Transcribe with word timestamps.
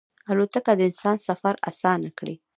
الوتکه 0.29 0.71
د 0.77 0.81
انسان 0.89 1.17
سفر 1.27 1.53
اسانه 1.69 2.09
کړی. 2.17 2.35